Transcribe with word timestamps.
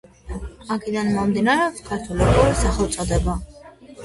აქედან 0.75 1.11
მომდინარეობს 1.17 1.83
ქართული 1.91 2.31
ფულის 2.31 2.63
სახელწოდება. 2.65 3.39